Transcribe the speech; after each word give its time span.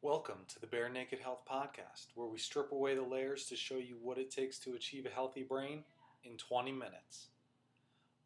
Welcome 0.00 0.44
to 0.50 0.60
the 0.60 0.68
Bare 0.68 0.88
Naked 0.88 1.18
Health 1.18 1.40
Podcast, 1.44 2.06
where 2.14 2.28
we 2.28 2.38
strip 2.38 2.70
away 2.70 2.94
the 2.94 3.02
layers 3.02 3.46
to 3.46 3.56
show 3.56 3.78
you 3.78 3.96
what 4.00 4.16
it 4.16 4.30
takes 4.30 4.56
to 4.60 4.74
achieve 4.74 5.06
a 5.06 5.10
healthy 5.10 5.42
brain 5.42 5.82
in 6.22 6.36
20 6.36 6.70
minutes. 6.70 7.30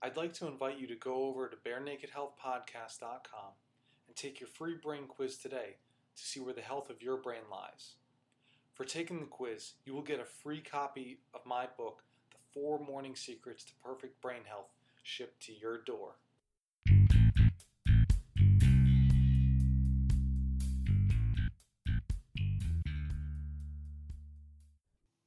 I'd 0.02 0.18
like 0.18 0.34
to 0.34 0.46
invite 0.46 0.78
you 0.78 0.86
to 0.88 0.94
go 0.94 1.14
over 1.24 1.48
to 1.48 1.56
barenakedhealthpodcast.com 1.56 3.52
and 4.06 4.14
take 4.14 4.38
your 4.38 4.50
free 4.50 4.74
brain 4.82 5.04
quiz 5.08 5.38
today 5.38 5.76
to 6.14 6.22
see 6.22 6.40
where 6.40 6.52
the 6.52 6.60
health 6.60 6.90
of 6.90 7.00
your 7.00 7.16
brain 7.16 7.48
lies. 7.50 7.92
For 8.74 8.84
taking 8.84 9.20
the 9.20 9.24
quiz, 9.26 9.72
you 9.86 9.94
will 9.94 10.02
get 10.02 10.20
a 10.20 10.26
free 10.26 10.60
copy 10.60 11.20
of 11.32 11.40
my 11.46 11.66
book, 11.78 12.02
The 12.32 12.38
Four 12.52 12.80
Morning 12.80 13.16
Secrets 13.16 13.64
to 13.64 13.72
Perfect 13.82 14.20
Brain 14.20 14.42
Health, 14.44 14.68
shipped 15.02 15.42
to 15.46 15.54
your 15.58 15.78
door. 15.78 16.16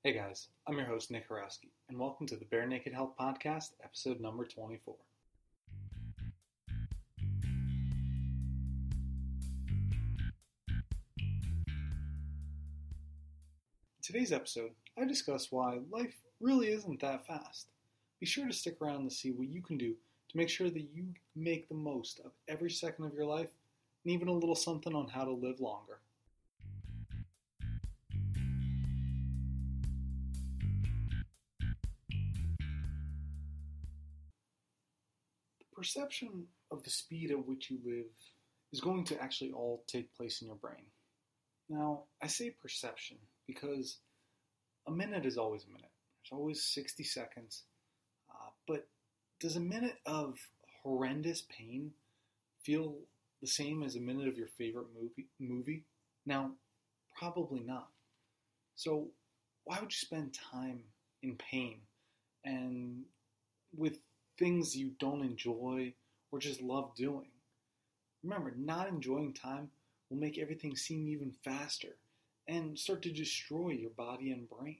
Hey 0.06 0.14
guys, 0.14 0.50
I'm 0.68 0.78
your 0.78 0.86
host 0.86 1.10
Nick 1.10 1.28
Horowski, 1.28 1.72
and 1.90 1.98
welcome 1.98 2.28
to 2.28 2.36
the 2.36 2.46
Bare 2.46 2.68
Naked 2.68 2.94
Health 2.94 3.14
Podcast, 3.20 3.72
episode 3.84 4.20
number 4.20 4.46
24. 4.46 4.94
In 10.70 10.84
today's 14.04 14.32
episode, 14.32 14.74
I 14.96 15.06
discuss 15.06 15.52
why 15.52 15.80
life 15.90 16.14
really 16.40 16.68
isn't 16.68 17.02
that 17.02 17.26
fast. 17.26 17.70
Be 18.20 18.28
sure 18.28 18.46
to 18.46 18.54
stick 18.54 18.78
around 18.84 19.10
to 19.10 19.16
see 19.16 19.32
what 19.32 19.48
you 19.48 19.64
can 19.64 19.80
do 19.80 19.96
to 20.30 20.38
make 20.38 20.50
sure 20.50 20.70
that 20.70 20.88
you 20.94 21.08
make 21.36 21.68
the 21.68 21.74
most 21.74 22.20
of 22.20 22.30
every 22.48 22.70
second 22.70 23.06
of 23.06 23.16
your 23.16 23.26
life 23.26 23.50
and 24.04 24.14
even 24.14 24.28
a 24.28 24.32
little 24.32 24.54
something 24.54 24.94
on 24.94 25.08
how 25.08 25.26
to 25.26 25.32
live 25.32 25.60
longer. 25.60 25.98
Perception 35.86 36.46
of 36.72 36.82
the 36.84 36.90
speed 36.90 37.30
at 37.30 37.46
which 37.46 37.70
you 37.70 37.78
live 37.86 38.10
is 38.74 38.82
going 38.82 39.04
to 39.04 39.22
actually 39.22 39.52
all 39.52 39.84
take 39.86 40.16
place 40.16 40.42
in 40.42 40.48
your 40.48 40.56
brain. 40.56 40.86
Now, 41.70 42.06
I 42.24 42.28
say 42.28 42.50
perception 42.50 43.18
because 43.46 44.00
a 44.88 44.92
minute 44.92 45.28
is 45.28 45.38
always 45.38 45.64
a 45.66 45.68
minute. 45.68 45.92
There's 46.24 46.40
always 46.40 46.66
60 46.66 47.04
seconds. 47.04 47.64
Uh, 48.32 48.50
but 48.68 48.88
does 49.40 49.58
a 49.58 49.60
minute 49.60 49.98
of 50.08 50.40
horrendous 50.82 51.44
pain 51.56 51.92
feel 52.64 52.96
the 53.42 53.48
same 53.48 53.84
as 53.84 53.96
a 53.96 54.00
minute 54.00 54.28
of 54.28 54.40
your 54.40 54.48
favorite 54.48 54.88
movie? 55.00 55.28
movie? 55.40 55.84
Now, 56.26 56.54
probably 57.16 57.60
not. 57.60 57.90
So, 58.76 59.10
why 59.66 59.80
would 59.80 59.92
you 59.92 59.98
spend 59.98 60.34
time 60.34 60.82
in 61.22 61.36
pain 61.36 61.82
and 62.44 63.04
with 63.76 64.00
things 64.38 64.76
you 64.76 64.92
don't 65.00 65.22
enjoy 65.22 65.94
or 66.32 66.40
just 66.40 66.62
love 66.62 66.96
doing? 66.96 67.32
Remember, 68.24 68.54
not 68.58 68.88
enjoying 68.88 69.34
time 69.34 69.70
will 70.10 70.18
make 70.18 70.38
everything 70.38 70.76
seem 70.76 71.08
even 71.08 71.32
faster 71.44 71.96
and 72.48 72.78
start 72.78 73.02
to 73.04 73.12
destroy 73.12 73.72
your 73.72 73.92
body 73.92 74.32
and 74.32 74.50
brain. 74.50 74.78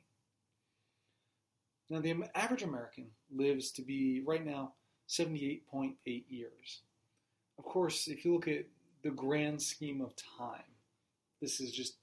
Now, 1.90 2.02
the 2.02 2.16
average 2.34 2.64
American 2.64 3.08
lives 3.34 3.72
to 3.72 3.82
be 3.82 4.22
right 4.26 4.44
now 4.44 4.74
78.8 5.08 5.96
years. 6.28 6.82
Of 7.60 7.66
course, 7.66 8.08
if 8.08 8.26
you 8.26 8.34
look 8.34 8.48
at 8.48 8.66
the 9.04 9.12
grand 9.12 9.62
scheme 9.62 10.02
of 10.02 10.16
time, 10.38 10.64
this 11.42 11.60
is 11.60 11.72
just 11.72 11.96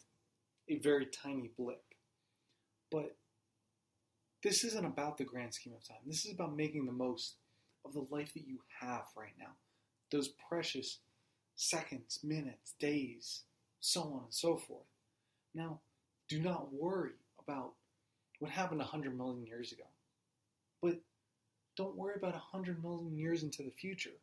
a 0.68 0.78
very 0.78 1.06
tiny 1.06 1.50
blip. 1.56 1.82
But 2.90 3.16
this 4.42 4.64
isn't 4.64 4.84
about 4.84 5.18
the 5.18 5.24
grand 5.24 5.54
scheme 5.54 5.74
of 5.74 5.86
time. 5.86 5.98
This 6.06 6.24
is 6.24 6.32
about 6.32 6.56
making 6.56 6.86
the 6.86 6.92
most 6.92 7.34
of 7.84 7.92
the 7.92 8.06
life 8.10 8.32
that 8.34 8.46
you 8.46 8.58
have 8.80 9.04
right 9.16 9.34
now. 9.38 9.52
Those 10.10 10.28
precious 10.48 10.98
seconds, 11.56 12.20
minutes, 12.22 12.74
days, 12.78 13.42
so 13.80 14.02
on 14.02 14.20
and 14.24 14.34
so 14.34 14.56
forth. 14.56 14.86
Now, 15.54 15.80
do 16.28 16.40
not 16.40 16.72
worry 16.72 17.12
about 17.38 17.72
what 18.38 18.50
happened 18.50 18.80
100 18.80 19.16
million 19.16 19.46
years 19.46 19.72
ago. 19.72 19.84
But 20.80 21.00
don't 21.76 21.96
worry 21.96 22.14
about 22.16 22.32
100 22.32 22.82
million 22.82 23.16
years 23.16 23.42
into 23.42 23.62
the 23.62 23.70
future 23.70 24.18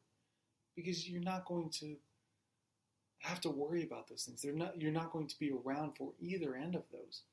because 0.76 1.08
you're 1.08 1.22
not 1.22 1.46
going 1.46 1.70
to 1.80 1.96
have 3.20 3.42
to 3.42 3.50
worry 3.50 3.84
about 3.84 4.08
those 4.08 4.24
things. 4.24 4.42
They're 4.42 4.54
not 4.54 4.80
you're 4.80 4.92
not 4.92 5.12
going 5.12 5.28
to 5.28 5.40
be 5.40 5.52
around 5.52 5.96
for 5.96 6.14
either 6.20 6.56
end 6.56 6.76
of 6.76 6.84
those. 6.92 7.24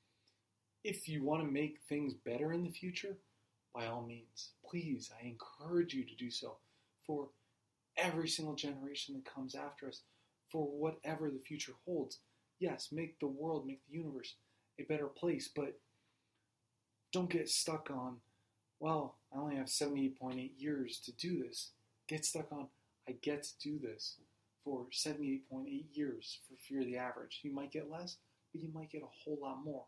If 0.85 1.09
you 1.09 1.23
want 1.23 1.43
to 1.43 1.51
make 1.51 1.79
things 1.89 2.15
better 2.15 2.53
in 2.53 2.63
the 2.65 2.71
future, 2.71 3.17
by 3.77 3.87
all 3.87 4.03
means, 4.03 4.53
please, 4.69 5.11
I 5.21 5.27
encourage 5.27 5.93
you 5.93 6.05
to 6.05 6.17
do 6.17 6.31
so 6.31 6.57
for 7.07 7.29
every 7.99 8.29
single 8.29 8.55
generation 8.55 9.15
that 9.15 9.33
comes 9.33 9.55
after 9.55 9.89
us, 9.89 10.01
for 10.51 10.67
whatever 10.67 11.29
the 11.29 11.39
future 11.39 11.75
holds. 11.85 12.19
Yes, 12.59 12.89
make 12.91 13.21
the 13.21 13.27
world, 13.27 13.67
make 13.67 13.81
the 13.87 13.99
universe 13.99 14.35
a 14.81 14.85
better 14.85 15.07
place, 15.07 15.51
but 15.55 15.79
don't 17.13 17.31
get 17.31 17.51
stuck 17.51 17.91
on, 17.91 18.17
well, 18.81 19.17
I 19.35 19.39
only 19.39 19.57
have 19.57 19.67
78.8 19.67 20.51
years 20.57 20.99
to 21.01 21.13
do 21.13 21.43
this. 21.43 21.71
Get 22.09 22.25
stuck 22.25 22.53
on, 22.53 22.69
I 23.09 23.13
get 23.21 23.43
to 23.43 23.59
do 23.63 23.79
this 23.79 24.17
for 24.65 24.87
78.8 24.91 25.85
years 25.93 26.39
for 26.49 26.57
fear 26.57 26.81
of 26.81 26.87
the 26.87 26.97
average. 26.97 27.41
You 27.43 27.53
might 27.53 27.73
get 27.73 27.91
less, 27.91 28.17
but 28.53 28.63
you 28.63 28.71
might 28.73 28.91
get 28.91 29.03
a 29.03 29.25
whole 29.25 29.39
lot 29.41 29.63
more, 29.65 29.85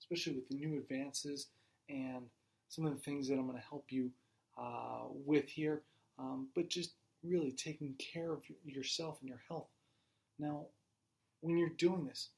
especially 0.00 0.34
with 0.34 0.48
the 0.48 0.56
new 0.56 0.78
advances 0.78 1.48
and 1.88 2.26
some 2.72 2.86
of 2.86 2.94
the 2.94 3.00
things 3.00 3.28
that 3.28 3.34
I'm 3.34 3.46
going 3.46 3.58
to 3.58 3.64
help 3.68 3.84
you 3.90 4.10
uh, 4.58 5.02
with 5.26 5.46
here. 5.46 5.82
Um, 6.18 6.48
but 6.54 6.70
just 6.70 6.94
really 7.22 7.52
taking 7.52 7.94
care 7.98 8.32
of 8.32 8.42
yourself 8.64 9.18
and 9.20 9.28
your 9.28 9.42
health. 9.46 9.68
Now, 10.38 10.68
when 11.42 11.58
you're 11.58 11.68
doing 11.68 12.06
this, 12.06 12.30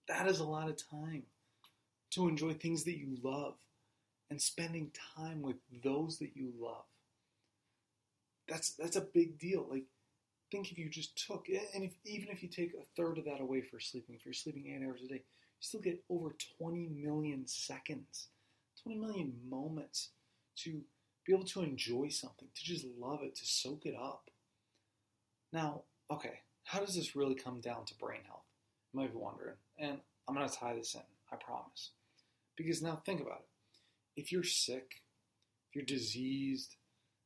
That 0.09 0.27
is 0.27 0.41
a 0.41 0.45
lot 0.45 0.67
of 0.67 0.75
time 0.89 1.23
to 2.11 2.27
enjoy 2.27 2.53
things 2.53 2.83
that 2.83 2.97
you 2.97 3.15
love 3.23 3.53
and 4.29 4.41
spending 4.41 4.91
time 5.15 5.41
with 5.41 5.57
those 5.83 6.19
that 6.19 6.35
you 6.35 6.51
love. 6.59 6.85
That's 8.47 8.71
that's 8.71 8.95
a 8.95 9.01
big 9.01 9.39
deal. 9.39 9.65
Like 9.69 9.85
think 10.51 10.71
if 10.71 10.77
you 10.77 10.89
just 10.89 11.27
took 11.27 11.47
and 11.49 11.83
if 11.83 11.91
even 12.05 12.29
if 12.29 12.41
you 12.41 12.49
take 12.49 12.73
a 12.73 12.85
third 12.95 13.17
of 13.17 13.25
that 13.25 13.41
away 13.41 13.61
for 13.61 13.79
sleeping, 13.79 14.15
if 14.15 14.25
you're 14.25 14.33
sleeping 14.33 14.75
8 14.81 14.85
hours 14.85 15.01
a 15.03 15.07
day, 15.07 15.15
you 15.15 15.21
still 15.59 15.81
get 15.81 16.03
over 16.09 16.35
20 16.59 16.87
million 16.87 17.45
seconds, 17.47 18.27
20 18.83 18.99
million 18.99 19.33
moments 19.49 20.09
to 20.57 20.81
be 21.25 21.33
able 21.33 21.45
to 21.45 21.61
enjoy 21.61 22.07
something, 22.07 22.47
to 22.55 22.63
just 22.63 22.85
love 22.99 23.19
it, 23.23 23.35
to 23.35 23.45
soak 23.45 23.85
it 23.85 23.95
up. 23.95 24.29
Now, 25.51 25.81
okay, 26.09 26.39
how 26.63 26.79
does 26.79 26.95
this 26.95 27.15
really 27.15 27.35
come 27.35 27.59
down 27.59 27.85
to 27.85 27.95
brain 27.95 28.21
health? 28.25 28.45
You 28.93 29.01
might 29.01 29.11
be 29.11 29.17
wondering, 29.17 29.55
and 29.77 29.99
I'm 30.27 30.35
going 30.35 30.47
to 30.47 30.55
tie 30.55 30.73
this 30.73 30.95
in, 30.95 31.01
I 31.31 31.35
promise. 31.35 31.91
Because 32.55 32.81
now 32.81 33.01
think 33.05 33.21
about 33.21 33.41
it. 33.41 33.56
If 34.17 34.31
you're 34.31 34.43
sick, 34.43 35.03
if 35.69 35.75
you're 35.75 35.85
diseased, 35.85 36.75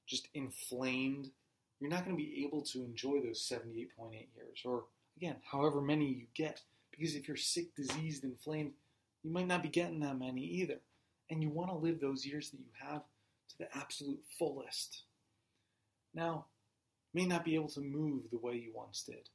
just 0.05 0.27
inflamed, 0.35 1.31
you're 1.79 1.89
not 1.89 2.05
going 2.05 2.15
to 2.15 2.23
be 2.23 2.43
able 2.45 2.61
to 2.61 2.83
enjoy 2.83 3.21
those 3.21 3.41
78.8 3.51 4.11
years, 4.35 4.61
or 4.65 4.83
again, 5.17 5.37
however 5.51 5.81
many 5.81 6.05
you 6.05 6.25
get. 6.35 6.61
Because 6.91 7.15
if 7.15 7.27
you're 7.27 7.37
sick, 7.37 7.73
diseased, 7.75 8.23
inflamed, 8.23 8.73
you 9.23 9.31
might 9.31 9.47
not 9.47 9.63
be 9.63 9.69
getting 9.69 10.01
that 10.01 10.19
many 10.19 10.41
either. 10.41 10.79
And 11.29 11.41
you 11.41 11.49
want 11.49 11.69
to 11.69 11.77
live 11.77 11.99
those 11.99 12.25
years 12.25 12.51
that 12.51 12.59
you 12.59 12.71
have 12.87 13.03
to 13.49 13.57
the 13.57 13.77
absolute 13.77 14.21
fullest. 14.37 15.03
Now, 16.13 16.45
you 17.13 17.21
may 17.21 17.27
not 17.27 17.45
be 17.45 17.55
able 17.55 17.69
to 17.69 17.79
move 17.79 18.23
the 18.29 18.37
way 18.37 18.55
you 18.55 18.71
once 18.75 19.03
did. 19.03 19.29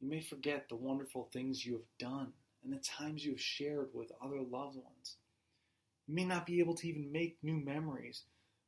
You 0.00 0.10
may 0.10 0.20
forget 0.20 0.68
the 0.68 0.76
wonderful 0.76 1.30
things 1.32 1.64
you 1.64 1.72
have 1.72 1.98
done 1.98 2.32
and 2.62 2.72
the 2.72 2.78
times 2.78 3.24
you 3.24 3.32
have 3.32 3.40
shared 3.40 3.88
with 3.94 4.12
other 4.22 4.40
loved 4.40 4.76
ones. 4.76 5.16
You 6.06 6.14
may 6.14 6.24
not 6.24 6.46
be 6.46 6.60
able 6.60 6.74
to 6.76 6.88
even 6.88 7.12
make 7.12 7.36
new 7.42 7.56
memories 7.56 8.24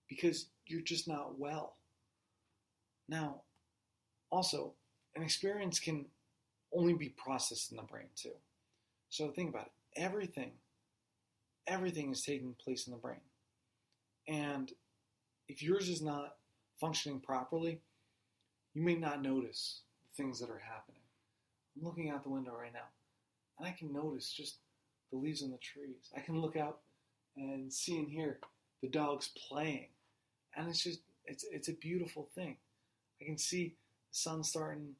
because 0.08 0.46
you're 0.66 0.80
just 0.80 1.08
not 1.08 1.38
well. 1.38 1.76
Now, 3.08 3.42
also, 4.30 4.74
an 5.14 5.22
experience 5.22 5.78
can 5.78 6.06
only 6.72 6.94
be 6.94 7.10
processed 7.10 7.70
in 7.70 7.76
the 7.76 7.82
brain 7.82 8.08
too. 8.16 8.34
So 9.10 9.30
think 9.30 9.50
about 9.50 9.66
it. 9.66 10.00
Everything, 10.00 10.52
everything 11.66 12.10
is 12.10 12.22
taking 12.22 12.54
place 12.54 12.86
in 12.86 12.92
the 12.92 12.98
brain. 12.98 13.20
And 14.26 14.72
if 15.48 15.62
yours 15.62 15.88
is 15.88 16.02
not 16.02 16.36
functioning 16.80 17.20
properly, 17.20 17.80
you 18.74 18.82
may 18.82 18.96
not 18.96 19.22
notice 19.22 19.82
the 20.02 20.22
things 20.22 20.40
that 20.40 20.50
are 20.50 20.58
happening. 20.58 21.00
I'm 21.76 21.84
looking 21.84 22.10
out 22.10 22.22
the 22.24 22.30
window 22.30 22.52
right 22.58 22.72
now, 22.72 22.88
and 23.58 23.68
I 23.68 23.72
can 23.72 23.92
notice 23.92 24.32
just 24.32 24.58
the 25.12 25.18
leaves 25.18 25.42
on 25.42 25.50
the 25.50 25.58
trees. 25.58 26.10
I 26.16 26.20
can 26.20 26.40
look 26.40 26.56
out 26.56 26.80
and 27.36 27.72
see 27.72 27.98
and 27.98 28.08
hear 28.08 28.38
the 28.82 28.88
dogs 28.88 29.30
playing. 29.48 29.88
And 30.56 30.68
it's 30.68 30.82
just 30.82 31.00
it's 31.26 31.44
it's 31.50 31.68
a 31.68 31.74
beautiful 31.74 32.28
thing. 32.34 32.56
I 33.20 33.24
can 33.24 33.38
see 33.38 33.74
the 34.10 34.16
sun 34.16 34.44
starting 34.44 34.94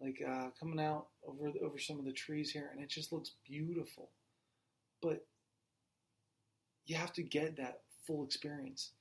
like 0.00 0.22
uh, 0.26 0.48
coming 0.58 0.80
out 0.80 1.06
over 1.26 1.52
over 1.62 1.78
some 1.78 1.98
of 1.98 2.04
the 2.04 2.12
trees 2.12 2.50
here, 2.50 2.70
and 2.72 2.82
it 2.82 2.88
just 2.88 3.12
looks 3.12 3.32
beautiful. 3.46 4.10
But 5.02 5.24
you 6.86 6.96
have 6.96 7.12
to 7.14 7.22
get 7.22 7.56
that 7.56 7.80
full 8.06 8.24
experience, 8.24 8.92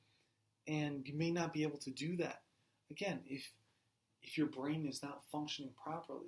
and 0.68 1.08
you 1.08 1.16
may 1.16 1.32
not 1.32 1.54
be 1.54 1.64
able 1.64 1.78
to 1.80 1.92
do 1.92 2.18
that. 2.18 2.42
Again, 2.92 3.20
if 3.28 3.44
if 4.24 4.38
your 4.38 4.48
brain 4.48 4.86
is 4.86 5.02
not 5.02 5.24
functioning 5.32 5.72
properly, 5.82 6.28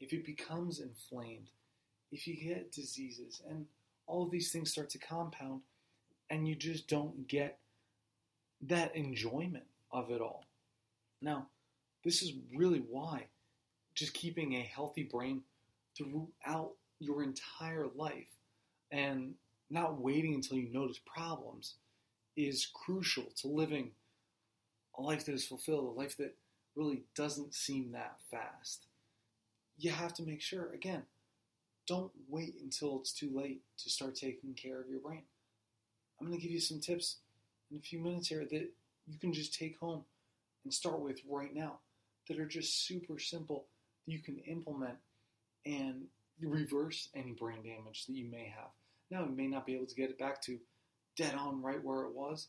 if 0.00 0.12
it 0.12 0.24
becomes 0.24 0.80
inflamed, 0.80 1.50
if 2.12 2.26
you 2.26 2.36
get 2.36 2.72
diseases, 2.72 3.42
and 3.48 3.66
all 4.06 4.24
of 4.24 4.30
these 4.30 4.50
things 4.52 4.70
start 4.70 4.88
to 4.90 4.98
compound, 4.98 5.60
and 6.30 6.46
you 6.46 6.54
just 6.54 6.88
don't 6.88 7.28
get 7.28 7.58
that 8.62 8.94
enjoyment 8.96 9.64
of 9.92 10.10
it 10.10 10.20
all. 10.20 10.44
Now, 11.20 11.46
this 12.04 12.22
is 12.22 12.32
really 12.54 12.80
why 12.88 13.26
just 13.94 14.14
keeping 14.14 14.54
a 14.54 14.62
healthy 14.62 15.02
brain 15.02 15.42
throughout 15.96 16.72
your 17.00 17.22
entire 17.22 17.86
life 17.94 18.28
and 18.90 19.34
not 19.70 20.00
waiting 20.00 20.34
until 20.34 20.58
you 20.58 20.68
notice 20.72 21.00
problems 21.04 21.74
is 22.36 22.68
crucial 22.72 23.24
to 23.36 23.48
living 23.48 23.90
a 24.98 25.02
life 25.02 25.24
that 25.24 25.34
is 25.34 25.46
fulfilled, 25.46 25.84
a 25.84 26.00
life 26.00 26.16
that 26.16 26.34
really 26.74 27.02
doesn't 27.14 27.54
seem 27.54 27.92
that 27.92 28.16
fast. 28.30 28.86
You 29.78 29.90
have 29.90 30.14
to 30.14 30.22
make 30.22 30.40
sure, 30.40 30.72
again, 30.72 31.02
don't 31.86 32.12
wait 32.28 32.54
until 32.62 33.00
it's 33.00 33.12
too 33.12 33.30
late 33.34 33.62
to 33.78 33.90
start 33.90 34.14
taking 34.14 34.54
care 34.54 34.80
of 34.80 34.88
your 34.88 35.00
brain. 35.00 35.22
I'm 36.20 36.26
going 36.26 36.38
to 36.38 36.42
give 36.42 36.52
you 36.52 36.60
some 36.60 36.80
tips 36.80 37.16
in 37.70 37.76
a 37.76 37.80
few 37.80 37.98
minutes 37.98 38.28
here 38.28 38.46
that 38.50 38.70
you 39.06 39.18
can 39.20 39.32
just 39.32 39.54
take 39.54 39.78
home 39.78 40.04
and 40.64 40.72
start 40.72 41.00
with 41.00 41.20
right 41.28 41.54
now 41.54 41.78
that 42.28 42.38
are 42.38 42.46
just 42.46 42.86
super 42.86 43.18
simple 43.18 43.66
that 44.06 44.12
you 44.12 44.18
can 44.20 44.38
implement 44.40 44.96
and 45.64 46.02
reverse 46.40 47.08
any 47.14 47.32
brain 47.32 47.62
damage 47.62 48.06
that 48.06 48.14
you 48.14 48.28
may 48.30 48.52
have. 48.56 48.70
Now, 49.10 49.24
you 49.24 49.34
may 49.34 49.46
not 49.46 49.66
be 49.66 49.74
able 49.74 49.86
to 49.86 49.94
get 49.94 50.10
it 50.10 50.18
back 50.18 50.42
to 50.42 50.58
dead 51.16 51.34
on 51.34 51.62
right 51.62 51.82
where 51.82 52.02
it 52.02 52.14
was, 52.14 52.48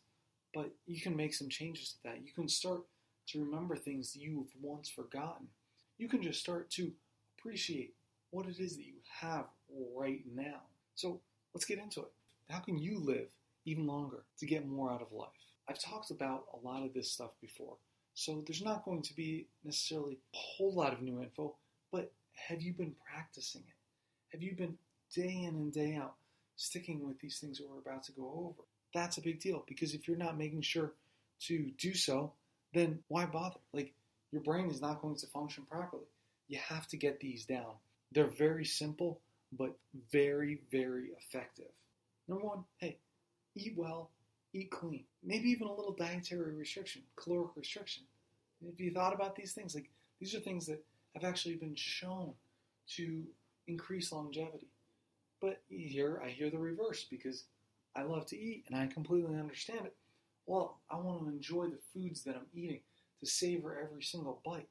but 0.54 0.72
you 0.86 1.00
can 1.00 1.16
make 1.16 1.34
some 1.34 1.50
changes 1.50 1.92
to 1.92 2.04
that. 2.06 2.26
You 2.26 2.32
can 2.34 2.50
start 2.50 2.82
to 3.28 3.44
remember 3.44 3.76
things 3.76 4.14
that 4.14 4.22
you've 4.22 4.48
once 4.62 4.90
forgotten. 4.90 5.48
You 5.98 6.08
can 6.08 6.22
just 6.22 6.40
start 6.40 6.70
to 6.72 6.92
appreciate 7.38 7.94
what 8.32 8.48
it 8.48 8.60
is 8.60 8.76
that 8.78 8.86
you 8.86 8.96
have 9.22 9.46
right 9.96 10.22
now. 10.34 10.62
So 10.96 11.22
let's 11.54 11.66
get 11.66 11.80
into 11.80 12.02
it. 12.02 12.12
How 12.50 12.60
can 12.60 12.78
you 12.78 13.00
live 13.00 13.30
even 13.68 13.86
longer 13.86 14.24
to 14.40 14.46
get 14.46 14.68
more 14.68 14.92
out 14.92 15.02
of 15.02 15.12
life? 15.12 15.28
I've 15.70 15.80
talked 15.80 16.12
about 16.12 16.46
a 16.54 16.66
lot 16.66 16.84
of 16.84 16.94
this 16.94 17.12
stuff 17.12 17.32
before, 17.42 17.76
so 18.14 18.44
there's 18.48 18.64
not 18.64 18.86
going 18.86 19.02
to 19.04 19.14
be 19.14 19.48
necessarily 19.64 20.18
a 20.34 20.38
whole 20.38 20.74
lot 20.74 20.94
of 20.94 21.02
new 21.02 21.22
info, 21.22 21.56
but 21.92 22.12
have 22.48 22.62
you 22.62 22.74
been 22.74 22.96
practicing 23.12 23.62
it? 23.62 24.32
Have 24.32 24.42
you 24.42 24.56
been 24.56 24.78
day 25.14 25.44
in 25.44 25.56
and 25.56 25.74
day 25.74 25.96
out 25.96 26.16
sticking 26.56 27.06
with 27.06 27.20
these 27.20 27.40
things 27.40 27.58
that 27.58 27.68
we're 27.70 27.80
about 27.80 28.04
to 28.06 28.12
go 28.14 28.34
over? 28.48 28.66
That's 28.94 29.18
a 29.18 29.22
big 29.22 29.40
deal 29.40 29.64
because 29.68 29.94
if 29.94 30.08
you're 30.08 30.18
not 30.18 30.38
making 30.38 30.62
sure 30.62 30.94
to 31.42 31.72
do 31.78 31.94
so, 31.94 32.34
then 32.74 33.00
why 33.08 33.26
bother? 33.26 33.60
Like, 33.74 33.94
your 34.32 34.42
brain 34.42 34.70
is 34.70 34.82
not 34.82 35.02
going 35.02 35.16
to 35.18 35.28
function 35.28 35.66
properly. 35.70 36.08
You 36.48 36.60
have 36.68 36.88
to 36.88 36.98
get 36.98 37.20
these 37.20 37.46
down. 37.46 37.74
They're 38.12 38.28
very 38.38 38.66
simple, 38.66 39.20
but 39.52 39.78
very, 40.12 40.62
very 40.72 41.10
effective. 41.18 41.72
Number 42.28 42.46
one, 42.46 42.64
hey, 42.78 42.98
eat 43.58 43.74
well, 43.76 44.12
eat 44.54 44.72
clean. 44.72 45.04
Maybe 45.24 45.50
even 45.50 45.68
a 45.68 45.74
little 45.74 45.94
dietary 45.94 46.54
restriction, 46.54 47.02
caloric 47.16 47.56
restriction. 47.56 48.04
Have 48.66 48.80
you 48.80 48.92
thought 48.92 49.14
about 49.14 49.36
these 49.36 49.54
things? 49.54 49.76
Like, 49.76 49.90
these 50.20 50.34
are 50.36 50.40
things 50.40 50.66
that 50.68 50.84
have 51.14 51.24
actually 51.24 51.56
been 51.56 51.76
shown 51.76 52.34
to 52.96 53.24
increase 53.68 54.12
longevity. 54.12 54.68
But 55.42 55.62
here 55.70 56.22
I 56.26 56.30
hear 56.30 56.50
the 56.50 56.58
reverse 56.58 57.06
because 57.10 57.44
I 57.96 58.04
love 58.04 58.26
to 58.28 58.40
eat 58.40 58.66
and 58.68 58.76
I 58.76 58.88
completely 58.88 59.38
understand 59.38 59.86
it. 59.86 59.96
Well, 60.46 60.80
I 60.90 60.96
want 60.96 61.22
to 61.22 61.30
enjoy 61.30 61.66
the 61.66 61.80
foods 61.94 62.24
that 62.24 62.36
I'm 62.36 62.48
eating, 62.54 62.80
to 63.20 63.26
savor 63.26 63.80
every 63.84 64.02
single 64.02 64.42
bite. 64.46 64.70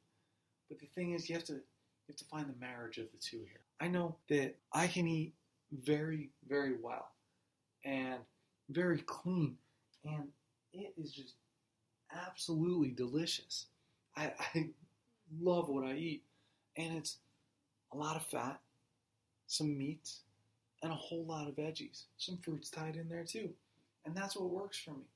But 0.68 0.80
the 0.80 0.86
thing 0.86 1.12
is, 1.12 1.28
you 1.28 1.34
have 1.34 1.44
to 1.44 1.54
you 1.54 2.12
have 2.12 2.16
to 2.16 2.24
find 2.24 2.48
the 2.48 2.60
marriage 2.60 2.98
of 2.98 3.10
the 3.10 3.18
two 3.18 3.38
here. 3.38 3.60
I 3.80 3.88
know 3.88 4.16
that 4.28 4.54
I 4.72 4.86
can 4.86 5.06
eat 5.08 5.34
very, 5.72 6.30
very 6.48 6.76
well 6.80 7.10
and 7.86 8.18
very 8.70 8.98
clean, 8.98 9.56
and 10.04 10.28
it 10.72 10.94
is 10.96 11.12
just 11.12 11.34
absolutely 12.12 12.90
delicious. 12.90 13.66
I, 14.16 14.32
I 14.54 14.70
love 15.40 15.68
what 15.68 15.84
I 15.84 15.94
eat, 15.94 16.22
and 16.76 16.96
it's 16.96 17.18
a 17.92 17.96
lot 17.96 18.16
of 18.16 18.26
fat, 18.26 18.60
some 19.46 19.76
meat, 19.76 20.10
and 20.82 20.92
a 20.92 20.96
whole 20.96 21.24
lot 21.24 21.48
of 21.48 21.56
veggies, 21.56 22.04
some 22.18 22.36
fruits 22.38 22.70
tied 22.70 22.96
in 22.96 23.08
there 23.08 23.24
too. 23.24 23.50
And 24.04 24.14
that's 24.14 24.36
what 24.36 24.50
works 24.50 24.78
for 24.78 24.92
me. 24.92 25.06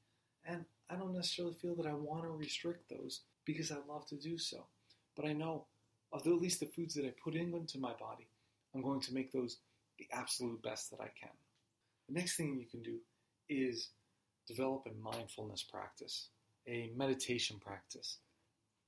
And 0.45 0.65
I 0.89 0.97
don't 0.97 1.15
necessarily 1.15 1.55
feel 1.55 1.75
that 1.77 1.87
I 1.87 1.93
want 1.93 2.25
to 2.25 2.31
restrict 2.31 2.91
those 2.91 3.21
because 3.45 3.71
I 3.71 3.77
love 3.89 4.07
to 4.07 4.17
do 4.17 4.39
so. 4.39 4.65
But 5.17 5.27
I 5.27 5.33
know 5.33 5.67
of 6.13 6.27
at 6.27 6.33
least 6.41 6.61
the 6.61 6.67
foods 6.67 6.95
that 6.95 7.05
I 7.05 7.13
put 7.23 7.35
into 7.35 7.79
my 7.79 7.93
body, 7.93 8.27
I'm 8.75 8.83
going 8.83 9.01
to 9.03 9.15
make 9.15 9.33
those 9.33 9.59
the 9.99 10.09
absolute 10.13 10.63
best 10.63 10.91
that 10.91 11.01
I 11.01 11.11
can. 11.19 11.31
The 12.09 12.15
next 12.15 12.37
thing 12.37 12.59
you 12.59 12.67
can 12.67 12.83
do 12.83 12.99
is 13.51 13.91
develop 14.47 14.87
a 14.87 15.03
mindfulness 15.03 15.63
practice, 15.63 16.29
a 16.67 16.91
meditation 16.97 17.59
practice, 17.61 18.19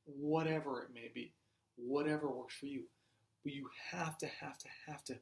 whatever 0.05 0.83
it 0.83 0.89
may 0.95 1.11
be, 1.15 1.33
whatever 1.77 2.29
works 2.31 2.55
for 2.55 2.67
you. 2.67 2.85
But 3.45 3.53
you 3.53 3.69
have 3.91 4.17
to, 4.19 4.27
have 4.27 4.59
to, 4.59 4.69
have 4.87 5.05
to 5.05 5.17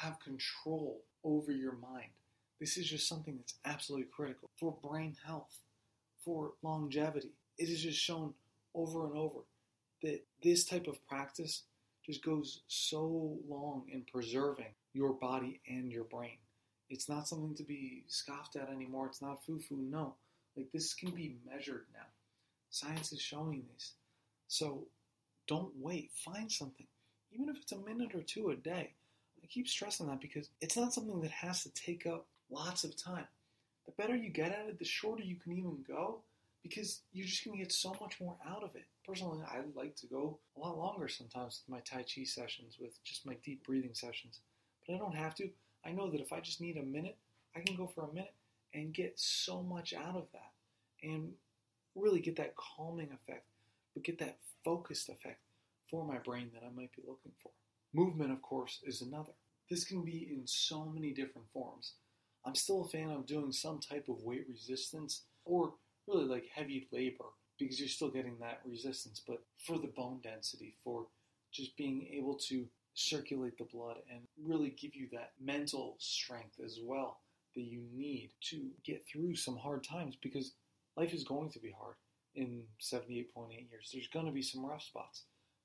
have 0.00 0.20
control 0.20 1.02
over 1.24 1.52
your 1.52 1.76
mind. 1.76 2.10
This 2.60 2.76
is 2.76 2.88
just 2.88 3.08
something 3.08 3.36
that's 3.36 3.54
absolutely 3.64 4.08
critical 4.14 4.50
for 4.58 4.76
brain 4.82 5.16
health, 5.26 5.58
for 6.24 6.52
longevity. 6.62 7.32
It 7.58 7.68
is 7.68 7.82
just 7.82 7.98
shown 7.98 8.34
over 8.74 9.06
and 9.06 9.16
over 9.16 9.40
that 10.02 10.24
this 10.42 10.64
type 10.64 10.86
of 10.86 11.06
practice 11.06 11.62
just 12.04 12.24
goes 12.24 12.62
so 12.68 13.36
long 13.48 13.84
in 13.92 14.04
preserving 14.10 14.74
your 14.92 15.12
body 15.12 15.60
and 15.68 15.90
your 15.90 16.04
brain. 16.04 16.38
It's 16.88 17.08
not 17.08 17.28
something 17.28 17.54
to 17.56 17.62
be 17.62 18.04
scoffed 18.08 18.56
at 18.56 18.70
anymore. 18.70 19.06
It's 19.06 19.22
not 19.22 19.44
foo 19.44 19.58
foo. 19.58 19.76
No. 19.76 20.14
Like 20.56 20.70
this 20.72 20.94
can 20.94 21.10
be 21.10 21.36
measured 21.50 21.86
now. 21.92 22.06
Science 22.70 23.12
is 23.12 23.20
showing 23.20 23.64
this. 23.72 23.92
So 24.48 24.86
don't 25.46 25.72
wait. 25.78 26.10
Find 26.14 26.50
something. 26.50 26.86
Even 27.32 27.48
if 27.48 27.56
it's 27.56 27.72
a 27.72 27.78
minute 27.78 28.14
or 28.14 28.22
two 28.22 28.50
a 28.50 28.56
day. 28.56 28.92
I 29.42 29.46
keep 29.46 29.68
stressing 29.68 30.06
that 30.06 30.20
because 30.20 30.48
it's 30.60 30.76
not 30.76 30.92
something 30.92 31.20
that 31.20 31.30
has 31.30 31.62
to 31.62 31.72
take 31.74 32.06
up 32.06 32.26
lots 32.50 32.84
of 32.84 32.96
time. 32.96 33.26
The 33.86 33.92
better 33.92 34.16
you 34.16 34.30
get 34.30 34.52
at 34.52 34.68
it, 34.68 34.78
the 34.78 34.84
shorter 34.84 35.22
you 35.22 35.36
can 35.36 35.52
even 35.52 35.84
go 35.86 36.20
because 36.62 37.02
you're 37.12 37.26
just 37.26 37.44
going 37.44 37.56
to 37.56 37.62
get 37.62 37.72
so 37.72 37.96
much 38.00 38.20
more 38.20 38.36
out 38.48 38.64
of 38.64 38.74
it. 38.74 38.86
Personally, 39.06 39.38
I 39.46 39.60
like 39.76 39.94
to 39.96 40.06
go 40.06 40.38
a 40.56 40.60
lot 40.60 40.76
longer 40.76 41.06
sometimes 41.06 41.62
with 41.64 41.72
my 41.72 41.80
Tai 41.80 42.02
Chi 42.02 42.24
sessions, 42.24 42.76
with 42.80 43.02
just 43.04 43.24
my 43.24 43.36
deep 43.44 43.64
breathing 43.64 43.94
sessions. 43.94 44.40
But 44.86 44.94
I 44.94 44.98
don't 44.98 45.14
have 45.14 45.34
to. 45.36 45.48
I 45.86 45.92
know 45.92 46.10
that 46.10 46.20
if 46.20 46.32
I 46.32 46.40
just 46.40 46.60
need 46.60 46.76
a 46.76 46.82
minute, 46.82 47.16
I 47.54 47.60
can 47.60 47.76
go 47.76 47.86
for 47.86 48.04
a 48.04 48.12
minute 48.12 48.34
and 48.74 48.92
get 48.92 49.12
so 49.16 49.62
much 49.62 49.94
out 49.94 50.16
of 50.16 50.26
that 50.32 50.52
and 51.02 51.32
really 51.94 52.20
get 52.20 52.36
that 52.36 52.56
calming 52.56 53.10
effect, 53.12 53.46
but 53.94 54.02
get 54.02 54.18
that 54.18 54.38
focused 54.64 55.08
effect 55.08 55.40
for 55.90 56.04
my 56.04 56.18
brain 56.18 56.50
that 56.52 56.64
I 56.64 56.70
might 56.74 56.94
be 56.94 57.02
looking 57.06 57.32
for. 57.42 57.52
Movement, 57.94 58.32
of 58.32 58.42
course, 58.42 58.80
is 58.84 59.00
another. 59.00 59.32
This 59.70 59.84
can 59.84 60.04
be 60.04 60.28
in 60.30 60.42
so 60.46 60.84
many 60.84 61.12
different 61.12 61.50
forms. 61.52 61.92
I'm 62.44 62.54
still 62.54 62.84
a 62.84 62.88
fan 62.88 63.10
of 63.10 63.26
doing 63.26 63.52
some 63.52 63.80
type 63.80 64.08
of 64.08 64.22
weight 64.22 64.46
resistance 64.48 65.22
or 65.44 65.74
really 66.06 66.24
like 66.24 66.46
heavy 66.54 66.88
labor 66.92 67.26
because 67.58 67.80
you're 67.80 67.88
still 67.88 68.10
getting 68.10 68.38
that 68.40 68.60
resistance, 68.64 69.22
but 69.26 69.42
for 69.66 69.78
the 69.78 69.88
bone 69.88 70.20
density, 70.22 70.74
for 70.84 71.06
just 71.52 71.76
being 71.76 72.06
able 72.12 72.34
to 72.34 72.66
circulate 72.96 73.58
the 73.58 73.64
blood 73.64 73.98
and 74.10 74.20
really 74.42 74.70
give 74.70 74.94
you 74.94 75.06
that 75.12 75.32
mental 75.40 75.96
strength 75.98 76.58
as 76.64 76.78
well 76.82 77.20
that 77.54 77.62
you 77.62 77.82
need 77.94 78.30
to 78.40 78.70
get 78.84 79.04
through 79.06 79.34
some 79.34 79.56
hard 79.56 79.84
times 79.84 80.16
because 80.22 80.52
life 80.96 81.12
is 81.12 81.24
going 81.24 81.50
to 81.50 81.58
be 81.58 81.74
hard 81.78 81.96
in 82.34 82.62
78.8 82.80 83.70
years. 83.70 83.90
There's 83.92 84.08
going 84.08 84.26
to 84.26 84.32
be 84.32 84.42
some 84.42 84.64
rough 84.64 84.82
spots, 84.82 85.24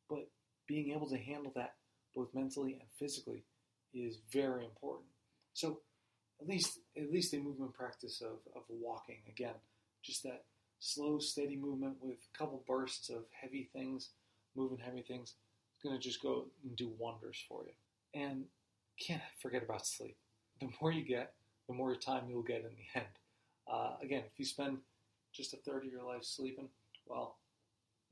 but 0.10 0.28
being 0.68 0.92
able 0.92 1.10
to 1.10 1.18
handle 1.18 1.52
that 1.56 1.76
both 2.16 2.34
mentally 2.34 2.74
and 2.74 2.90
physically 3.00 3.44
is 3.94 4.18
very 4.32 4.66
important. 4.66 5.08
So 5.54 5.80
at 6.42 6.48
least 6.48 6.80
at 6.98 7.12
least 7.12 7.34
a 7.34 7.38
movement 7.40 7.74
practice 7.74 8.22
of, 8.22 8.40
of 8.56 8.64
walking 8.70 9.20
again, 9.30 9.56
just 10.04 10.24
that 10.24 10.44
slow, 10.80 11.20
steady 11.20 11.56
movement 11.56 11.96
with 12.02 12.18
a 12.34 12.38
couple 12.38 12.64
bursts 12.68 13.10
of 13.10 13.26
heavy 13.40 13.70
things, 13.72 14.10
moving 14.56 14.80
heavy 14.80 15.02
things, 15.02 15.36
going 15.82 15.96
to 15.96 16.02
just 16.02 16.22
go 16.22 16.46
and 16.64 16.76
do 16.76 16.92
wonders 16.98 17.44
for 17.48 17.64
you. 17.66 18.22
And 18.22 18.46
can't 19.00 19.22
forget 19.42 19.64
about 19.64 19.86
sleep. 19.86 20.16
the 20.60 20.70
more 20.82 20.92
you 20.92 21.04
get, 21.04 21.34
the 21.68 21.74
more 21.74 21.96
time 21.96 22.26
you'll 22.30 22.44
get 22.44 22.58
in 22.58 22.72
the 22.76 22.88
end. 23.00 23.10
Uh, 23.72 23.96
again, 24.04 24.24
if 24.26 24.38
you 24.38 24.46
spend 24.46 24.78
just 25.34 25.54
a 25.54 25.58
third 25.58 25.86
of 25.86 25.92
your 25.92 26.04
life 26.04 26.24
sleeping, 26.24 26.68
well, 27.06 27.38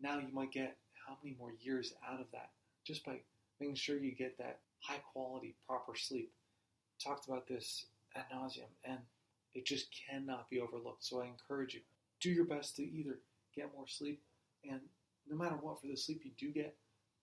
now 0.01 0.17
you 0.17 0.27
might 0.33 0.51
get 0.51 0.77
how 1.07 1.17
many 1.23 1.35
more 1.37 1.53
years 1.59 1.93
out 2.09 2.19
of 2.19 2.27
that 2.31 2.49
just 2.85 3.05
by 3.05 3.19
making 3.59 3.75
sure 3.75 3.97
you 3.97 4.15
get 4.15 4.37
that 4.37 4.59
high 4.81 5.01
quality, 5.11 5.55
proper 5.67 5.95
sleep. 5.95 6.31
Talked 7.03 7.27
about 7.27 7.47
this 7.47 7.85
ad 8.15 8.25
nauseum, 8.33 8.71
and 8.83 8.99
it 9.53 9.65
just 9.65 9.87
cannot 10.09 10.49
be 10.49 10.59
overlooked. 10.59 11.03
So 11.03 11.21
I 11.21 11.27
encourage 11.27 11.73
you, 11.73 11.81
do 12.21 12.29
your 12.29 12.45
best 12.45 12.75
to 12.77 12.83
either 12.83 13.19
get 13.55 13.73
more 13.75 13.87
sleep, 13.87 14.21
and 14.69 14.79
no 15.29 15.37
matter 15.37 15.55
what, 15.55 15.79
for 15.81 15.87
the 15.87 15.95
sleep 15.95 16.21
you 16.23 16.31
do 16.37 16.51
get, 16.51 16.75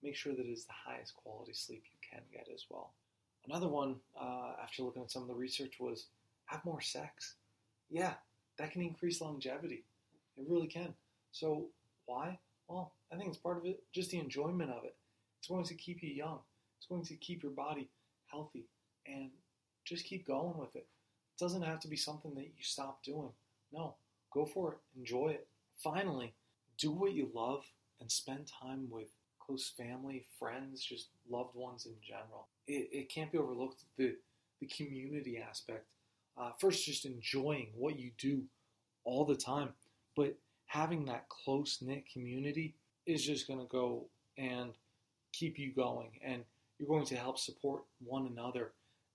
make 0.03 0.15
sure 0.15 0.33
that 0.33 0.45
it 0.45 0.51
is 0.51 0.65
the 0.65 0.73
highest 0.73 1.15
quality 1.15 1.53
sleep 1.53 1.83
you 1.85 2.09
can 2.09 2.21
get 2.31 2.47
as 2.53 2.65
well. 2.69 2.93
Another 3.47 3.67
one, 3.67 3.95
uh, 4.19 4.53
after 4.61 4.83
looking 4.83 5.01
at 5.01 5.11
some 5.11 5.21
of 5.21 5.27
the 5.27 5.33
research, 5.33 5.79
was 5.79 6.07
have 6.45 6.63
more 6.65 6.81
sex. 6.81 7.35
Yeah, 7.89 8.13
that 8.57 8.71
can 8.71 8.81
increase 8.81 9.21
longevity. 9.21 9.83
It 10.37 10.45
really 10.47 10.67
can. 10.67 10.93
So, 11.31 11.67
why? 12.05 12.39
Well, 12.67 12.91
I 13.11 13.15
think 13.15 13.29
it's 13.29 13.37
part 13.37 13.57
of 13.57 13.65
it, 13.65 13.83
just 13.93 14.11
the 14.11 14.19
enjoyment 14.19 14.71
of 14.71 14.83
it. 14.83 14.95
It's 15.39 15.47
going 15.47 15.63
to 15.65 15.75
keep 15.75 16.03
you 16.03 16.09
young, 16.09 16.39
it's 16.77 16.87
going 16.87 17.03
to 17.05 17.15
keep 17.15 17.43
your 17.43 17.51
body 17.51 17.89
healthy, 18.25 18.65
and 19.05 19.29
just 19.85 20.05
keep 20.05 20.27
going 20.27 20.57
with 20.57 20.75
it. 20.75 20.87
It 21.35 21.39
doesn't 21.39 21.61
have 21.61 21.79
to 21.81 21.87
be 21.87 21.95
something 21.95 22.33
that 22.35 22.45
you 22.45 22.63
stop 22.63 23.03
doing. 23.03 23.31
No, 23.71 23.95
go 24.33 24.45
for 24.45 24.73
it, 24.73 24.79
enjoy 24.97 25.29
it. 25.29 25.47
Finally, 25.81 26.33
do 26.77 26.91
what 26.91 27.13
you 27.13 27.29
love 27.33 27.63
and 28.01 28.11
spend 28.11 28.47
time 28.47 28.87
with 28.89 29.07
close 29.47 29.71
family, 29.77 30.25
friends, 30.37 30.83
just 30.83 31.07
loved 31.29 31.55
ones 31.55 31.85
in 31.85 31.93
general. 32.05 32.47
It, 32.67 32.89
it 32.91 33.09
can't 33.09 33.31
be 33.31 33.37
overlooked 33.37 33.83
the, 33.97 34.15
the 34.59 34.67
community 34.67 35.37
aspect. 35.37 35.85
Uh, 36.37 36.51
first, 36.59 36.85
just 36.85 37.05
enjoying 37.05 37.69
what 37.75 37.97
you 37.97 38.11
do 38.17 38.43
all 39.05 39.25
the 39.25 39.35
time, 39.35 39.69
but 40.15 40.35
having 40.65 41.05
that 41.05 41.29
close 41.29 41.79
knit 41.81 42.03
community 42.11 42.75
is 43.05 43.25
just 43.25 43.47
going 43.47 43.59
to 43.59 43.65
go 43.65 44.05
and 44.37 44.71
keep 45.31 45.57
you 45.57 45.71
going, 45.71 46.09
and 46.23 46.43
you're 46.77 46.89
going 46.89 47.05
to 47.05 47.15
help 47.15 47.39
support 47.39 47.83
one 48.05 48.27
another 48.27 48.73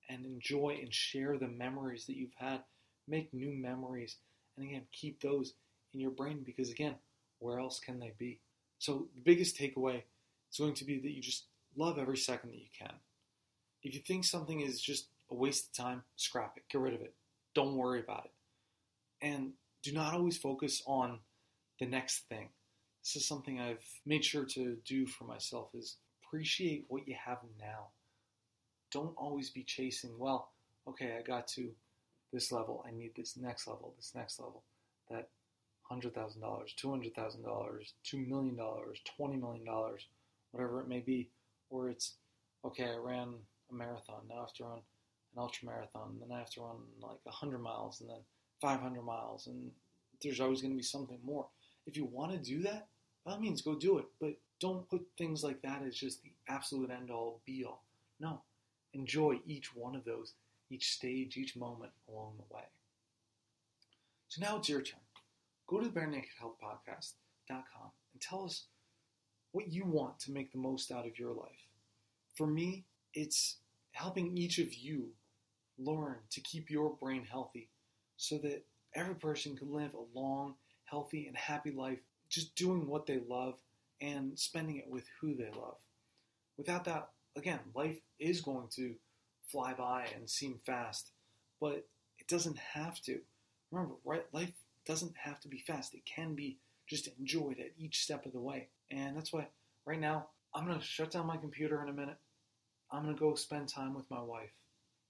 and 0.09 0.25
enjoy 0.25 0.79
and 0.81 0.93
share 0.93 1.37
the 1.39 1.47
memories 1.47 2.07
that 2.07 2.17
you've 2.17 2.35
had. 2.37 2.61
Make 3.07 3.33
new 3.35 3.53
memories, 3.53 4.17
and 4.57 4.67
again, 4.67 4.83
keep 4.93 5.21
those 5.21 5.53
in 5.93 6.01
your 6.01 6.11
brain 6.11 6.43
because, 6.45 6.71
again, 6.71 6.95
where 7.39 7.59
else 7.59 7.79
can 7.79 7.99
they 7.99 8.13
be? 8.19 8.39
So, 8.79 9.07
the 9.15 9.21
biggest 9.21 9.57
takeaway 9.57 10.03
is 10.53 10.59
going 10.59 10.75
to 10.75 10.85
be 10.85 10.99
that 11.01 11.11
you 11.11 11.23
just 11.23 11.47
love 11.77 11.99
every 11.99 12.17
second 12.17 12.51
that 12.51 12.59
you 12.59 12.69
can. 12.79 12.93
If 13.83 13.95
you 13.95 14.01
think 14.01 14.25
something 14.25 14.61
is 14.61 14.81
just 14.81 15.07
a 15.31 15.35
waste 15.35 15.69
of 15.69 15.85
time, 15.85 16.03
scrap 16.17 16.57
it, 16.57 16.65
get 16.71 16.81
rid 16.81 16.95
of 16.95 17.01
it. 17.01 17.15
Don't 17.55 17.77
worry 17.77 18.01
about 18.01 18.27
it. 18.27 19.27
And 19.27 19.53
do 19.83 19.93
not 19.93 20.15
always 20.15 20.37
focus 20.37 20.83
on 20.87 21.21
the 21.81 21.87
next 21.87 22.29
thing. 22.29 22.49
This 23.03 23.17
is 23.17 23.27
something 23.27 23.59
I've 23.61 23.85
made 24.07 24.25
sure 24.25 24.45
to 24.45 24.77
do 24.85 25.07
for 25.07 25.25
myself 25.25 25.69
is 25.75 25.97
appreciate 26.25 26.85
what 26.89 27.09
you 27.09 27.17
have 27.27 27.39
now. 27.59 27.89
Don't 28.93 29.15
always 29.17 29.51
be 29.51 29.65
chasing, 29.65 30.19
well, 30.19 30.51
okay, 30.87 31.17
I 31.19 31.23
got 31.23 31.49
to 31.49 31.71
this 32.33 32.53
level, 32.53 32.85
I 32.87 32.93
need 32.93 33.13
this 33.17 33.37
next 33.37 33.67
level, 33.67 33.95
this 33.97 34.13
next 34.15 34.39
level. 34.39 34.63
That 35.11 35.29
$100,000, 35.91 36.13
$200,000, 36.15 37.93
$2 38.05 38.29
million, 38.29 38.57
$20 38.57 39.41
million, 39.41 39.67
whatever 40.53 40.81
it 40.81 40.89
may 40.89 41.01
be. 41.01 41.29
Or 41.71 41.89
it's, 41.89 42.15
okay, 42.65 42.85
I 42.85 42.97
ran 42.97 43.35
a 43.71 43.75
marathon, 43.75 44.23
now 44.29 44.37
I 44.37 44.41
have 44.41 44.55
to 44.55 44.65
run 44.65 44.79
an 44.79 45.39
ultra 45.39 45.67
marathon, 45.67 46.19
then 46.21 46.35
I 46.35 46.39
have 46.39 46.51
to 46.51 46.61
run 46.61 46.77
like 47.01 47.19
100 47.25 47.59
miles, 47.59 48.01
and 48.01 48.11
then 48.11 48.21
500 48.61 49.03
miles, 49.03 49.47
and 49.47 49.71
there's 50.23 50.41
always 50.41 50.61
going 50.61 50.73
to 50.73 50.77
be 50.77 50.83
something 50.83 51.19
more. 51.25 51.47
If 51.87 51.97
you 51.97 52.05
want 52.05 52.33
to 52.33 52.39
do 52.39 52.63
that, 52.63 52.87
all 53.27 53.39
means, 53.41 53.63
go 53.63 53.75
do 53.75 53.99
it. 53.99 54.07
But 54.21 54.35
don't 54.61 54.89
put 54.89 55.07
things 55.19 55.43
like 55.43 55.63
that 55.63 55.83
as 55.87 55.97
just 55.97 56.23
the 56.23 56.33
absolute 56.49 56.91
end 56.91 57.11
all 57.11 57.41
be 57.45 57.65
all. 57.65 57.83
No. 58.21 58.43
Enjoy 58.95 59.41
each 59.47 59.75
one 59.75 59.97
of 59.97 60.05
those, 60.05 60.35
each 60.71 60.93
stage, 60.93 61.37
each 61.37 61.57
moment 61.57 61.93
along 62.09 62.35
the 62.37 62.55
way. 62.55 62.65
So 64.29 64.41
now 64.41 64.57
it's 64.59 64.69
your 64.69 64.83
turn. 64.83 65.01
Go 65.67 65.81
to 65.81 65.89
the 65.89 66.01
and 68.13 68.21
tell 68.21 68.45
us 68.45 68.65
what 69.53 69.73
you 69.73 69.85
want 69.85 70.19
to 70.21 70.33
make 70.33 70.53
the 70.53 70.59
most 70.59 70.91
out 70.91 71.07
of 71.07 71.19
your 71.19 71.33
life. 71.33 71.71
For 72.35 72.47
me, 72.47 72.85
it's 73.15 73.59
helping 73.93 74.37
each 74.37 74.59
of 74.59 74.75
you 74.75 75.11
learn 75.79 76.17
to 76.31 76.41
keep 76.41 76.71
your 76.71 76.95
brain 76.95 77.27
healthy 77.31 77.69
so 78.17 78.39
that 78.39 78.65
every 78.95 79.15
person 79.15 79.57
can 79.57 79.73
live 79.73 79.95
a 79.95 80.19
long, 80.19 80.55
healthy, 80.85 81.27
and 81.27 81.37
happy 81.37 81.71
life 81.71 81.99
just 82.29 82.55
doing 82.55 82.87
what 82.87 83.07
they 83.07 83.21
love 83.29 83.55
and 84.01 84.39
spending 84.39 84.77
it 84.77 84.89
with 84.89 85.05
who 85.21 85.35
they 85.35 85.51
love. 85.55 85.77
Without 86.57 86.85
that, 86.85 87.11
again, 87.37 87.61
life 87.75 87.99
is 88.19 88.41
going 88.41 88.69
to 88.77 88.95
fly 89.47 89.75
by 89.75 90.07
and 90.15 90.29
seem 90.29 90.59
fast, 90.65 91.11
but 91.61 91.87
it 92.19 92.27
doesn't 92.29 92.59
have 92.59 93.01
to. 93.03 93.21
Remember, 93.71 93.95
right? 94.05 94.25
Life 94.33 94.53
doesn't 94.87 95.17
have 95.17 95.41
to 95.41 95.49
be 95.49 95.59
fast. 95.67 95.95
It 95.95 96.05
can 96.07 96.35
be 96.35 96.59
just 96.89 97.09
enjoyed 97.19 97.59
at 97.59 97.73
each 97.79 98.03
step 98.03 98.27
of 98.27 98.33
the 98.33 98.41
way. 98.41 98.69
And 98.93 99.17
that's 99.17 99.33
why 99.33 99.47
right 99.87 99.99
now 99.99 100.27
I'm 100.55 100.67
going 100.67 100.79
to 100.79 100.85
shut 100.85 101.11
down 101.11 101.27
my 101.27 101.39
computer 101.39 101.83
in 101.83 101.89
a 101.89 101.93
minute. 101.93 102.19
I'm 102.91 103.05
going 103.05 103.17
to 103.17 103.21
go 103.21 103.35
spend 103.35 103.69
time 103.69 103.95
with 103.95 104.11
my 104.11 104.23
wife, 104.23 104.53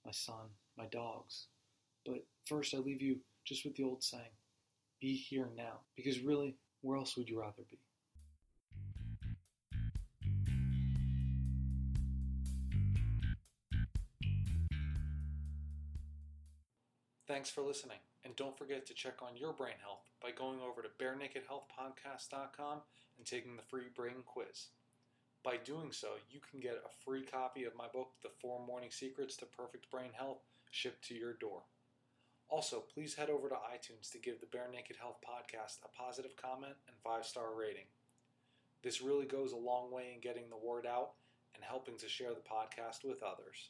my 0.05 0.11
son, 0.11 0.45
my 0.77 0.85
dogs. 0.85 1.47
But 2.05 2.25
first, 2.45 2.73
I 2.73 2.77
leave 2.77 3.01
you 3.01 3.17
just 3.45 3.65
with 3.65 3.75
the 3.75 3.83
old 3.83 4.01
saying 4.01 4.23
be 5.01 5.15
here 5.15 5.49
now. 5.57 5.81
Because 5.97 6.19
really, 6.21 6.55
where 6.81 6.97
else 6.97 7.17
would 7.17 7.27
you 7.27 7.41
rather 7.41 7.63
be? 7.69 7.77
Thanks 17.27 17.49
for 17.49 17.63
listening, 17.63 17.97
and 18.23 18.35
don't 18.35 18.57
forget 18.57 18.85
to 18.85 18.93
check 18.93 19.15
on 19.21 19.35
your 19.35 19.53
brain 19.53 19.75
health 19.81 20.03
by 20.21 20.31
going 20.31 20.59
over 20.59 20.81
to 20.81 20.89
barenakedhealthpodcast.com 21.03 22.81
and 23.17 23.25
taking 23.25 23.55
the 23.55 23.63
free 23.63 23.89
brain 23.95 24.23
quiz. 24.25 24.67
By 25.43 25.57
doing 25.57 25.91
so, 25.91 26.07
you 26.29 26.39
can 26.39 26.59
get 26.59 26.83
a 26.85 27.03
free 27.03 27.23
copy 27.23 27.65
of 27.65 27.75
my 27.75 27.87
book, 27.91 28.11
The 28.21 28.29
Four 28.41 28.65
Morning 28.65 28.91
Secrets 28.91 29.35
to 29.37 29.45
Perfect 29.45 29.91
Brain 29.91 30.11
Health, 30.13 30.39
shipped 30.71 31.05
to 31.09 31.15
your 31.15 31.33
door. 31.33 31.63
Also, 32.49 32.83
please 32.93 33.15
head 33.15 33.29
over 33.29 33.49
to 33.49 33.55
iTunes 33.55 34.11
to 34.11 34.19
give 34.19 34.39
the 34.39 34.47
Bare 34.47 34.69
Naked 34.71 34.95
Health 34.95 35.17
podcast 35.21 35.79
a 35.83 35.89
positive 35.89 36.37
comment 36.37 36.75
and 36.87 36.95
five 37.03 37.25
star 37.25 37.55
rating. 37.57 37.87
This 38.83 39.01
really 39.01 39.25
goes 39.25 39.51
a 39.51 39.57
long 39.57 39.91
way 39.91 40.11
in 40.13 40.21
getting 40.21 40.49
the 40.49 40.67
word 40.67 40.85
out 40.85 41.11
and 41.55 41.63
helping 41.63 41.97
to 41.97 42.09
share 42.09 42.33
the 42.33 42.41
podcast 42.41 43.03
with 43.03 43.23
others. 43.23 43.69